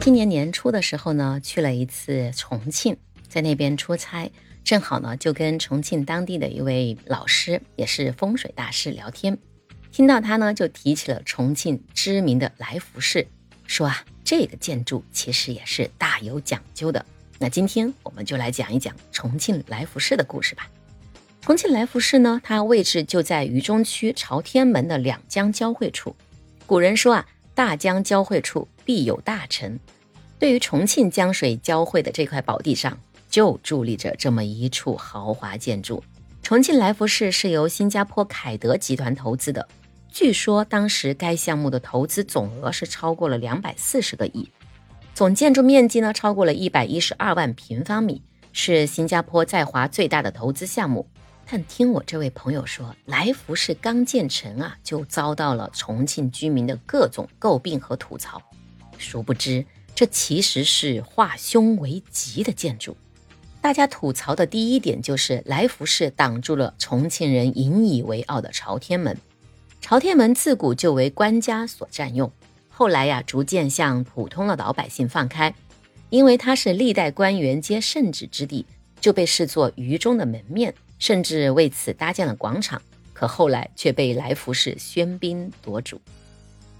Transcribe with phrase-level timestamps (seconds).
[0.00, 2.96] 今年年初的时候呢，去了一次重庆，
[3.28, 4.30] 在那边出差，
[4.64, 9.36] 正好呢就跟重庆当地的一位老师，也是风水大师聊天，
[9.92, 13.26] 听到他呢就提起了重庆知名的来福士，
[13.66, 17.04] 说啊这个建筑其实也是大有讲究的。
[17.38, 20.66] 那今天我们就来讲一讲重庆来福士的故事吧。
[21.42, 26.16] 重庆来福士呢，它位置就在渝中区朝天门的两江交汇处。
[26.66, 27.26] 古人说啊。
[27.52, 29.78] 大江交汇处必有大臣，
[30.36, 32.98] 对于重庆江水交汇的这块宝地上，
[33.30, 36.02] 就伫立着这么一处豪华建筑。
[36.42, 39.68] 重庆来福士是由新加坡凯德集团投资的，
[40.08, 44.50] 据说当时该项目的投资总额是超过了两百四十个亿，
[45.14, 48.20] 总建筑面积呢超过了一百一十二万平方米，
[48.52, 51.06] 是新加坡在华最大的投资项目。
[51.48, 58.42] 但听我这位朋友说，来福士刚建成啊，就遭到了重庆居民的各种诟病和吐槽。
[59.00, 59.64] 殊不知，
[59.94, 62.96] 这其实是化凶为吉的建筑。
[63.60, 69.16] 大家吐槽的第一点就是来福士挡住了重庆人引以为傲的朝天门。
[69.80, 72.30] 朝天门自古就为官家所占用，
[72.68, 75.54] 后来呀，逐渐向普通的老百姓放开，
[76.10, 78.64] 因为它是历代官员皆圣旨之地，
[79.00, 80.74] 就被视作渝中的门面。
[80.98, 82.82] 甚至为此搭建了广场，
[83.14, 85.98] 可后来却被来福士喧宾夺主。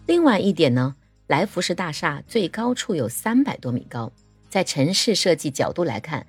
[0.04, 0.94] 另外一点呢，
[1.30, 4.10] 来福士大厦最高处有三百多米高，
[4.48, 6.26] 在城市设计角度来看，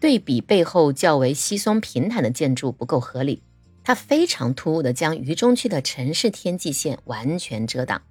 [0.00, 3.44] 对比背后较为稀松平坦的建筑不够合理。
[3.84, 8.02] 它非常突兀地将渝中区的城市天际线完全遮挡，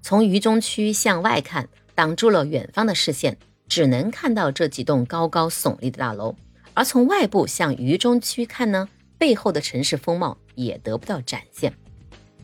[0.00, 3.36] 从渝中区向外看，挡住了远方的视线，
[3.68, 6.36] 只能看到这几栋高高耸立的大楼。
[6.74, 11.74] 而从外部向渝中区看呢，背后的城市风貌也得不到展现。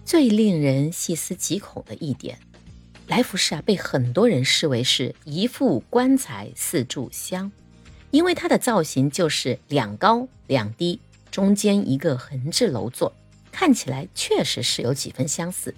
[0.05, 2.37] 最令人细思极恐的一点，
[3.07, 7.53] 来福士啊，被很多人视为是一副棺材四炷香，
[8.11, 10.99] 因为它的造型就是两高两低，
[11.31, 13.13] 中间一个横置楼座，
[13.53, 15.75] 看起来确实是有几分相似，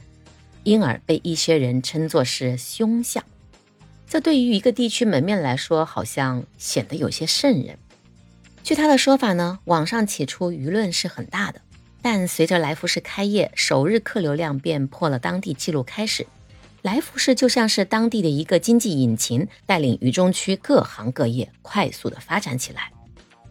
[0.62, 3.24] 因而被一些人称作是凶相。
[4.08, 7.76] 这对于一个地区门面来说，好像显得有些瘆人。
[8.62, 11.60] 据他的说法呢，网上起初舆论是很大的，
[12.02, 15.82] 但随着来福士开业，首日客流量便破了当地纪录。
[15.82, 16.24] 开始，
[16.86, 22.92] 来福士就像是当地的一个经济引擎，带领渝中区各行各业快速的发展起来。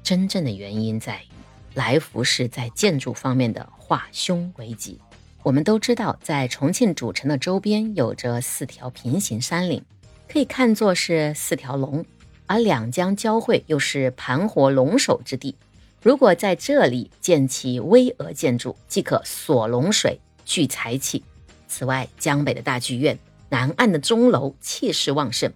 [0.02, 1.26] 真正的原因在于
[1.74, 5.02] 来福士在建筑方面的化凶为吉。
[5.44, 9.84] 我们都知道，在重庆主城的周边有着四条平行山岭，
[10.30, 12.06] 可以看作是四条龙。
[12.46, 15.58] 而两江交汇又是盘活龙首之地，
[16.02, 21.22] 如果在这里建起巍峨建筑，即可锁龙水聚财气。
[21.68, 23.18] 此外，江北的大剧院、
[23.50, 25.52] 南岸的钟楼气势旺盛，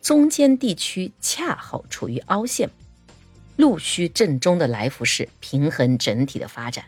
[0.00, 2.68] 中间地区恰好处于凹陷，
[3.56, 6.84] 陆虚正中的来福士平衡整体的发展。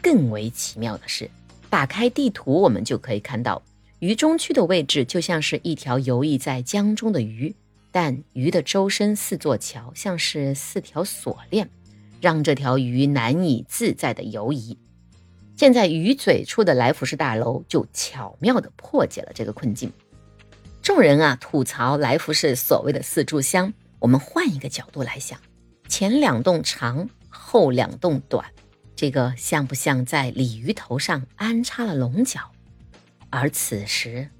[0.00, 1.30] 更为奇妙的是，
[1.70, 3.62] 打开地图，我们就可以看到
[4.00, 7.54] 渝中区的位置就像是一条游弋在江中的鱼。
[7.94, 11.68] 但鱼的周身四座桥像是四条锁链，
[12.22, 14.78] 让这条鱼难以自在的游移。
[15.62, 19.92] 建在鱼嘴处的来福士大楼就巧妙地破解了这个困境。
[20.82, 25.38] 众人啊吐槽来福士所谓的四炷香，我们换一个角度来想，
[25.86, 28.44] 前两栋长，后两栋短，
[28.96, 32.40] 这个像不像在鲤鱼头上安插了龙角？
[33.30, 34.30] 而此时。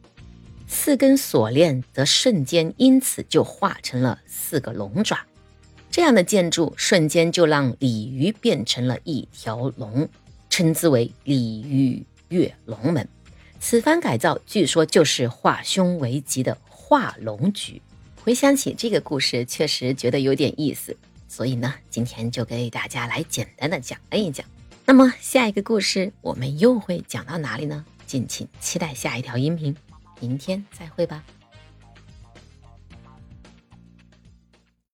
[0.66, 5.20] 四根锁链则瞬间因此就化成了四个龙爪，
[5.88, 10.08] 这样的建筑瞬间就让鲤鱼变成了一条龙，
[10.52, 13.08] 称之为鲤鱼跃龙门。
[13.58, 17.80] 此番改造据说就是化凶为吉的化龙局。
[18.22, 20.94] 回想起这个故事，确实觉得有点意思，
[21.26, 24.46] 所以呢，今天就给大家来简单的讲了一讲。
[24.84, 27.82] 那么下一个故事我们又会讲到哪里呢？
[28.06, 29.74] 敬请期待下一条音频。
[30.20, 31.24] 明天再会吧。